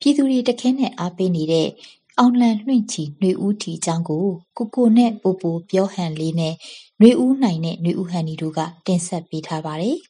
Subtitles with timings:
[0.00, 1.67] ပြည်သူတွေတခဲနဲ့အားပေးနေတဲ့
[2.19, 4.25] အောင်လံလွင့်ချီຫນွေဦးထီအကြောင်းကို
[4.57, 6.53] ကိုကိုနဲ့ပိုပိုပြောဟန်လေးနဲ့
[6.99, 9.97] ຫນွေဦးနိုင်နဲ့ຫນွေဦးဟန်ဒီတို့ကတင်ဆက်ပေးထားပါတယ်။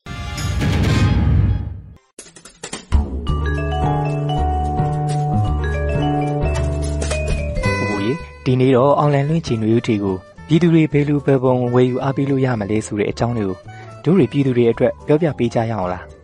[8.46, 10.16] ဒီနေ့တော့အောင်လံလွင့်ချီຫນွေဦးထီကို
[10.48, 13.58] ပြည်သူတွေဘယ်လိုပဲပုံဝယ်ယူအားပေးလို့ရမလဲဆိုတဲ့အကြောင်းတွေကို
[14.04, 16.20] တို့တွေပြည်သူတွေအတွက်ပြောပြပေးကြရအောင်လားဟုတ်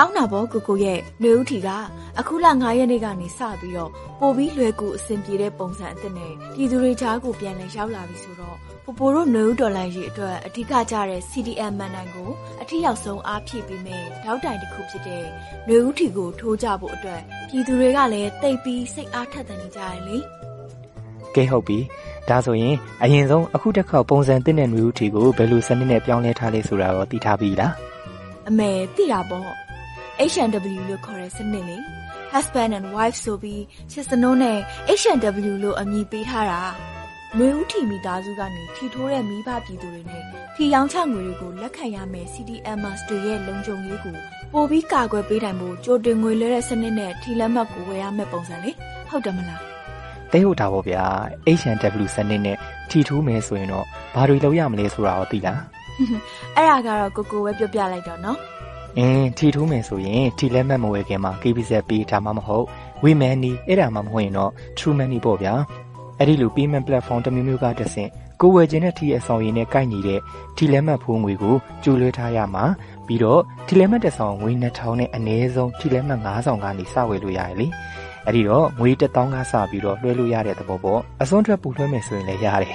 [0.00, 1.68] ကောင်းတာပေါ့ကိုကိုရဲ့နှွေဦးထီက
[2.18, 3.90] အခုလ9ရက်နေ့ကနေစပြီးတော့
[4.20, 12.30] ပိုပြီးလွယ်ကူအဆင်ပြေတဲ့ပုံစံအသစ်နဲ့ပြည်သူတွေကြားကိုပြန်လည်ရောက်လာပြီဆိုတော့ပိုပိုတို့နှွေဦးဒေါ်လာရေးအတွက်အဓိကကျတဲ့ CDM မန်နိုင်ကို
[12.62, 15.24] အထီရောက်ဆုံးအားဖြည့်ပေးမယ်တောက်တိုင်တစ်ခုဖြစ်တဲ့
[15.66, 20.16] နှွေဦးထီကိုထိုးကြဖို့အတွက်ပြည်သူတွေကလည်းတိတ်ပြီးစိတ်အားထက်သန်နေကြတယ်လေ
[21.34, 21.78] ကဲဟုတ်ပြီ
[22.28, 27.72] ဒါဆိုရင်အရင်ဆုံးအခုတစ်ခေါက်ပုံစံသစ်တဲ့နှွေဦးထီကိုဘယ်လိုစနစ်နဲ့ပြောင်းလဲထားလဲဆိုတာတော့သိထားပြီလား
[28.48, 29.67] အမေသိတာပေါ့
[30.32, 31.78] H&W လို့ခေါ်တဲ့စနစ်လေ
[32.32, 34.58] husband and wife ဆိုပြီးချစ်စနိုးနဲ့
[35.00, 36.62] H&W လို့အမည်ပေးထားတာ
[37.38, 40.22] နှွေဦးထီမိသားစုကနေထီထိုးတဲ့မိဘပြည်သူတွေနဲ့
[40.56, 44.16] ထီရောင်းချငွေတွေကိုလက်ခံရမယ် CDMers တွေရဲ့လုံခြုံရေးကို
[44.52, 48.70] ပိုပြီးကာကွယ်ပေးနိုင်ဖို့ကြိုတင်ငွေလဲတဲ့စနစ်နဲ့ထီလက်မှတ်ကိုဝယ်ရမယ့်ပုံစံလေ
[49.08, 49.62] ဟုတ်တယ်မလား
[50.32, 51.04] တဲဟုတ်တာပေါ့ဗျာ
[51.58, 52.56] H&W စနစ်နဲ့
[52.90, 55.60] ထီထိုးမယ်ဆိုရင်တော့ဘာတွေလုပ်ရမလဲဆိုတာတော့သိလား
[56.56, 58.38] အဲ့ဒါကတော့ကိုကိုပဲပြောပြလိုက်တော့နော်
[58.96, 62.66] အင်းထီထိုးမယ်ဆိုရင်ထီလက်မှတ်မဝယ်ခင်မှာ KBZ ပေးထားမှာမဟုတ်
[63.04, 65.54] WeMoney အဲ့ဒါမှမဟုတ်ရင်တော့ True Money ပေါ့ဗျာ
[66.18, 70.20] အဲ့ဒီလို payment platform တစ်မျိုးမျိုးကတဆင့်ကိုဝယ်ခြင်းတဲ့ထီအဆောင်ရည်နဲ့ကိုက်ညီတဲ့
[70.56, 72.64] ထီလက်မှတ်ဖိုးငွေကိုကျူလွှဲထားရမှာ
[73.06, 77.66] ပြီးတော့ထီလက်မှတ်တစ်ဆောင်ငွေ2000နဲ့အနည်းဆုံးထီလက်မှတ်9000ကနေစဝယ်လို့ရတယ်လေ
[78.26, 82.74] အဲ့ဒီတော့ငွေ1000ကစပြီးတော့လွှဲလို့ရတဲ့သဘောပေါ့အစွန်းထွက်ပူလွှဲမယ်ဆိုရင်လည်းရတယ်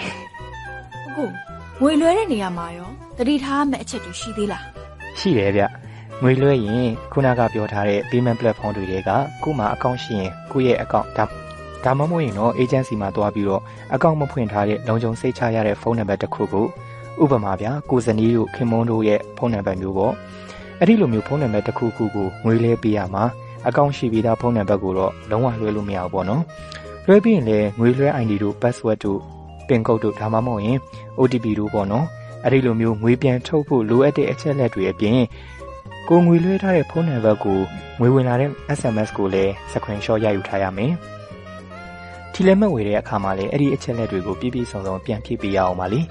[1.15, 1.33] ဟုတ်
[1.81, 4.63] ငွေလွှဲတဲ့နေရာမှာရောတတိထားမဲ့အချက်တွေရှိသေးလား
[5.19, 5.63] ရှိတယ်ဗျ
[6.25, 9.09] ငွေလွှဲရင်ခုနကပြောထားတဲ့ payment platform တွေက
[9.43, 11.25] ကို့မှာအကောင့်ရှိရင်ကိုယ့်ရဲ့အကောင့်ဒါ
[11.83, 13.61] ဒါမှမဟုတ်ရင်တော့ agency မှာတွားပြီးတော့
[13.93, 16.65] အကောင့်မဖွင့်ထားတဲ့လုံခြုံစိတ်ချရတဲ့ဖုန်းနံပါတ်တစ်ခုကို
[17.23, 20.13] ဥပမာဗျာကိုဇနီးတို့ခင်မုန်းတို့ရဲ့ဖုန်းနံပါတ်မျိုးပေါ့
[20.79, 23.23] အဲ့ဒီလိုမျိုးဖုန်းနံပါတ်တစ်ခုခုကိုငွေလဲပေးရမှာ
[23.67, 26.43] အကောင့်ရှိပြီးသားဖုန်းနံပါတ်ကိုတော့လုံးဝလွှဲလို့မရဘူးပေါ့နော်
[27.05, 29.19] လွှဲပြီးရင်လည်းငွေလွှဲ ID တို့ password တို့
[29.67, 30.77] pin code တို့ဒါမှမဟုတ်ရင်
[31.19, 32.05] OTP တို့ပေါ့နော်
[32.43, 35.19] အဲ့ဒီလိုမျိုးငွေပြန်ထုတ်ဖို့လိုအပ်တဲ့အချက်လက်တွေအပြင်
[36.09, 37.59] ကိုငွေလွှဲထားတဲ့ဖုန်းနံပါတ်ကို
[37.99, 40.91] ငွေဝင်လာတဲ့ SMS ကိုလည်း screenshot ရယူထားရမယ်။
[42.33, 46.01] ထီလက်မှတ်ဝယ်တဲ့အခါမှာလည်းအဲ့ဒီအချက်လက်တွေကိုပြည့်ပြည့်စုံစုံပြန်ဖြည့်ပေးရအောင်ပါလေ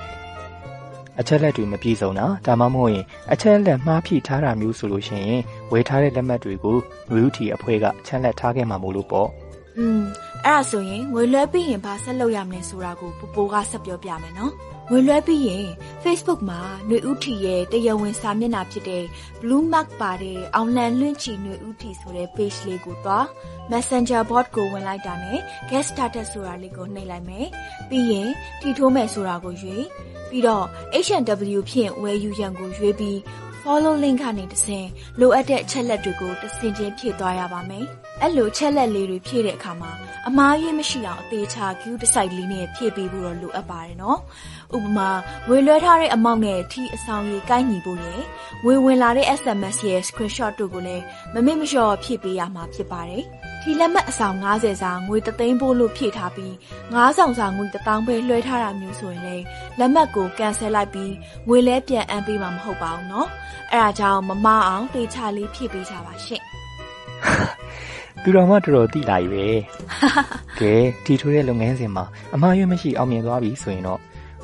[1.20, 5.42] ။အချက်လက်တွေမပြည့်စုံတာဒါမှမဟုတ်ရင်အချက်လက်မှားဖြည့်ထားတာမျိုးဆိုလို့ရှိရင်
[5.72, 6.76] ဝယ်ထားတဲ့လက်မှတ်တွေကို
[7.10, 9.28] ငွေဥတီအဖွဲ့ကအချက်လက်ထားခဲ့မှာမို့လို့ပေါ့။
[9.78, 10.02] อืม
[10.45, 14.53] အဲ့ဒါဆိုရင်ငွေလွှဲပြီးရင်ဘာဆက်လုပ်ရမလဲဆိုတာကိုပပိုကဆက်ပြောပြမယ်နော်။
[14.89, 15.67] ငွေလွှဲပြီးရင်
[16.03, 19.03] Facebook မှာຫນွေဥထီရဲ့တရားဝင်စာမျက်နှာဖြစ်တဲ့
[19.41, 23.25] Blue Mark ပါတဲ့အောင်လံလွင့်ချီຫນွေဥထီဆိုတဲ့ page လေးကိုသွား
[23.71, 25.39] Messenger bot ကိုဝင်လိုက်တာနဲ့
[25.69, 27.47] guest status ဆိုတာလေးကိုနှိပ်လိုက်မယ်
[27.89, 28.29] ပြီးရင်
[28.61, 29.85] ထီထိုးမယ်ဆိုတာကိုရွေး
[30.29, 30.65] ပြီးတော့
[31.05, 33.17] H&W ဖြင့်ဝယ်ယူရန်ကိုရွေးပြီး
[33.64, 34.88] follow link ကနေတဆင့်
[35.20, 37.84] လိုအပ်တဲ့အချက်လက်တွေကိုတဆင့်ချင်းဖြည့်သွားရပါမယ်။
[38.22, 39.90] အဲ့လိုချက်လက်လေးတွေဖြည့်တဲ့အခါမှာ
[40.28, 44.18] အမားရေးမရှိအောင်အသေးချာ queue တစ်စိုက်လေးနဲ့ဖြည့်ပေးဖို့တော့လိုအပ်ပါတယ်နော်။
[44.76, 45.08] ဥပမာ
[45.48, 48.22] ဝေလွှဲထားတဲ့အမောင့်နဲ့ထီအဆောင်ကြီးကိုက်ညီဖို့ရယ်
[48.64, 53.24] ဝေဝင်လာတဲ့ SMS ရဲ့ screenshot တို့ကိုလည်းမမေ့မလျော့ဖြည့်ပေးရမှာဖြစ်ပါတယ်။
[53.61, 56.53] ထီလက်မှတ်အဆောင်90စာငွေ3သိန်းပို့လို့ဖြည့်ထားပြီး
[56.85, 59.43] 9ဆောင်စာငွေ1000ပဲလွှဲထားတာမျိုးဆိုရင်လည်း
[59.79, 61.13] လက်မှတ်ကိုကန်ဆယ်လိုက်ပြီး
[61.47, 63.27] ငွေလဲပြန်အမ်းပေးမှာမဟုတ်ပါဘူးเนาะ
[63.71, 66.43] အဲဒါကြောင့်မမအောင်တေချာလေးဖြည့်ပေးကြပါရှင့်
[68.23, 69.47] သူတော်မတော်တော်တိလာပြီပဲ
[70.59, 70.73] ကဲ
[71.05, 72.05] တီထိုးတဲ့လုပ်ငန်းစဉ်မှာ
[72.35, 73.99] အမှားရွေးမရှိအောင်မြင်သွားပြီဆိုရင်တော့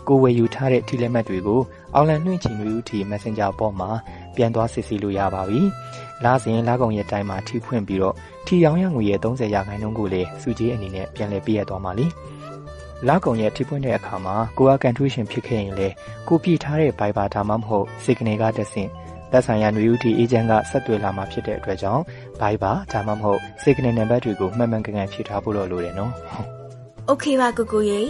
[0.08, 1.62] ကိုဝယ်ယူထားတဲ့ထီလက်မှတ်တွေကို
[1.96, 3.90] အော်လန်နှွင့်ချင်တွေဦးထီ Messenger ပေါ်မှာ
[4.36, 5.62] ပြန်သွားစစ်ဆေးလို့ရပါပြီ။
[6.25, 8.15] လာစဉ်လာကုန်ရဲ့တိုင်းမှာထီဖွင့်ပြီးတော့
[8.47, 12.07] ထီရောင်းရငွေရဲ့30ရာခိုင်နှုန်းကိုလည်းစုကြီးအနေနဲ့ပြန်လည်ပေးရသွားမှာလी။
[13.09, 15.89] လာကုန်ရဲ့ထီဖွင့်တဲ့အခါမှာကိုကကန်ထရီရှင်ဖြစ်ခဲ့ရင်လေ
[16.29, 18.91] ကိုပြထားတဲ့ Viber ဒါမှမဟုတ် Signal ကတဆင့်
[19.33, 22.03] သက်ဆိုင်ရာຫນွေဦးတီအေဂျင့်ကဆက်သွယ်လာမှာဖြစ်တဲ့အတွက်ကြောင့်
[22.41, 26.13] Viber ဒါမှမဟုတ် Signal နံပါတ်တွေကိုမှန်မှန်ကန်ကန်ဖြည့်ထားဖို့လိုတယ်နော်။
[27.11, 28.01] Okay ပါကိုကိုရေ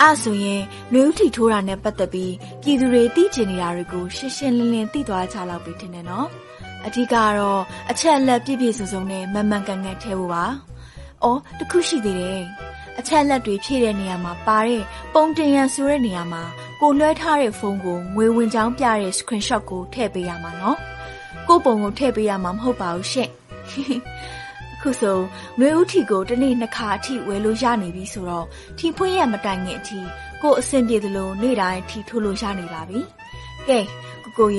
[0.00, 0.62] အဲ့ဆိုရင်
[0.92, 6.26] နှွေဦးထီထိုးတာနဲ့ပတ်သက်ပြီးပြည်သူတွေသိချင်နေတာတွေကိုရှင်းရှင်းလင်းလင်းသိသွားကြလောက်ပြီထင်တယ်နော်။
[6.86, 10.44] အဓိကတော့အချက်အလက်ပြည့်ပြည့်စုံစုံနဲ့မှန်မှန်ကန်ကန်ထည့်ဖို့ပါ။
[11.22, 12.42] အော်တခုရှိသေးတယ်။
[12.98, 14.82] အချက်အလက်တွေဖြည့်တဲ့နေရာမှာပါတဲ့
[15.14, 16.42] ပုံတင်ရန်ဆိုတဲ့နေရာမှာ
[16.80, 20.78] ကိုလွှဲထားတဲ့ဖုန်းကိုငွေဝင်ကြောင်းပြတဲ့ screenshot ကိုထည့်ပေးရမှာနော်။
[21.48, 23.30] ကိုပုံကိုထည့်ပေးရမှာမဟုတ်ပါဘူးရှင့်။
[24.74, 25.18] အခုဆို
[25.58, 28.46] ငွေဥထီကိုတစ်နေ့နှစ်ခါအထိဝယ်လို့ရနေပြီဆိုတော့
[28.78, 29.98] ထီဖွင့်ရမတိုင်ခင်အထိ
[30.42, 33.00] ကိုအဆင်ပြေသလိုနေ့တိုင်းထီထိုးလို့ရနေပါပြီ။
[33.68, 33.78] ကဲ
[34.24, 34.50] ကိုကို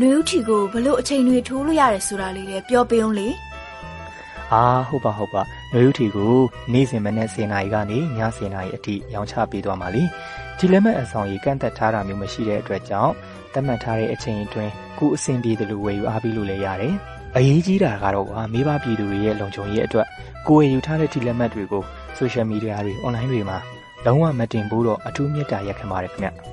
[0.00, 3.28] ရေနှွေဦးထီကိုဘလို့အချိန်တွေထိုးလို့ရတယ်ဆိုတာလေးလည်းပြောပေးအောင်လေ
[4.52, 5.42] အာဟုတ်ပါဟုတ်ပါ
[5.72, 6.34] နှွေဦးထီကို
[6.72, 8.00] နေ့စဉ်မနေ့10နာရီကနေည
[8.36, 10.02] 10နာရီအထိရောင်းချပေးသွားမှာလी
[10.58, 13.12] ဒီလက်မှတ်အဆောင်ကြီးကန့်သက်ထားတာမျိုးမရှိတဲ့အတွက်ကြောင့်
[13.52, 16.94] သတ်မှတ်ထားတဲ့အချိန်အတွင်းကိုအဆင်ပြေတယ်လို့ဝယ်ယူအားပေးလို့လည်းရတယ်
[17.36, 20.06] အရေးကြီးတာကတော့ကွာမိဘပြည်သူတွေရဲ့လုံခြုံရေးအတွက်
[20.48, 21.82] ကိုယ်ရယူထားတဲ့ဒီလက်မှတ်တွေကို
[22.16, 23.58] ဆိုရှယ်မီဒီယာတွေအွန်လိုင်းတွေမှာ
[24.06, 26.51] လုံးဝမတင်ဘူးတော့အထူးမြတ်တာရက်ခံပါတယ်ခင်ဗျ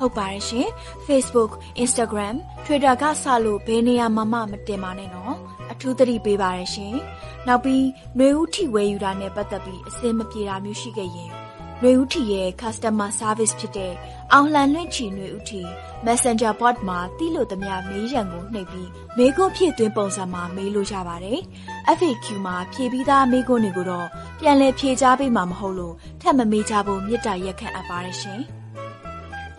[0.00, 0.68] ဟုတ်ပါတယ်ရှင်
[1.06, 1.52] Facebook
[1.82, 2.34] Instagram
[2.64, 5.34] Twitter ကစလို့ဘယ်နေရာမှာမှမတင်ပါနဲ့နော်
[5.72, 6.96] အထူးသတိပေးပါရရှင်
[7.46, 7.84] နောက်ပြီး
[8.18, 11.30] နှွေဦးထီဝယ်ယူတာနဲ့ပတ်သက်ပြီးအစင်မပြေတာမျိုးရှိခဲ့ရင်
[11.82, 13.92] နှွေဦးထီရဲ့ customer service ဖြစ်တဲ့
[14.32, 15.62] အောင်လန်လွင့်ချီနှွေဦးထီ
[16.06, 21.38] Messenger bot မှာတိလို့သမျှမေးရန်ကိုနှိပ်ပြီးမေးခွန်းဖြည့်သွင်းပုံစံမှာမေးလို့ရပါတယ်။
[21.98, 24.08] FAQ မှာဖြည့်ပြီးသားမေးခွန်းတွေကိုတော့
[24.40, 28.42] ပြန်လည်ဖြေကြားပေးမှာမဟုတ်လို့ထပ်မမေးကြဖို့မြစ်တာရက်ခံအပ်ပါတယ်ရှင်။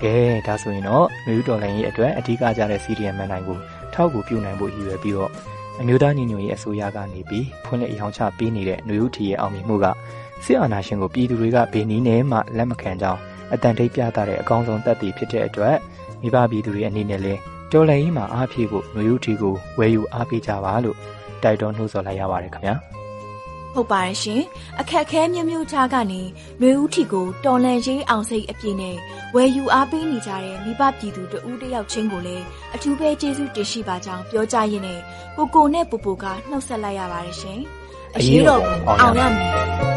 [0.03, 0.15] ကဲ
[0.47, 3.57] ဒါဆိုရင်တော့နှွေဦးတော်လိုင်းရဲ့အတွက်အဓိကကြတဲ့ CDM မှန်နိုင်ကို
[3.93, 5.31] ထောက်ကူပြုနိုင်ဖို့ရည်ရွယ်ပြီးတော့
[5.79, 9.85] အမျိုးသားညီညွတ်ရေးအစိုးရကနေပြီးဖွင့်လှစ်ရောင်းချပေးနေတဲ့နှွေဦးထီရဲ့အောင်မြင်မှုက
[10.45, 13.19] စစ်အာဏာရှင်ကိုပြည်သူတွေကဘယ်နည်းနဲ့မှလက်မခံကြောင်း
[13.53, 15.75] အတန်တိတ်ပြသတဲ့အကောင်းဆုံးသက်သေဖြစ်တဲ့အတွက်
[16.21, 17.39] မိဘပြည်သူတွေအနေနဲ့လည်း
[17.71, 20.97] တော်လှန်ရေးမှာအားဖြည့်ဖို့ຫນွေဦးထီကိုဝယ်ယူအားပေးကြပါလို့
[21.43, 22.75] တိုက်တွန်းနှိုးဆော်လိုက်ရပါတယ်ခင်ဗျာ
[23.73, 24.41] ဟုတ်ပါတယ်ရှင်
[24.79, 26.21] အခက်ခဲမျိုးမျိုးချားကနေ
[26.59, 28.95] ຫນွေဦးထီကိုတော်လန်ရေးအောင်စိတ်အပြည့်နဲ့
[29.35, 32.45] ဝယ်ယူအားပေးနေကြတဲ့မိဘပြည်သူတဦးတယောက်ချင်းကိုလည်း
[32.75, 34.99] အထူးပဲကျေးဇူးတင်ရှိပါကြောင်းပြောကြားရင်းနဲ့
[35.37, 37.59] ကိုကိုနဲ့ပူပူကနှုတ်ဆက်လိုက်ရပါတယ်ရှင်
[38.15, 39.88] အရေးတော်အောင်ရမည်